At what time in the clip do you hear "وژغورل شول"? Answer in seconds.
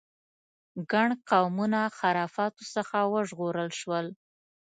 3.13-4.07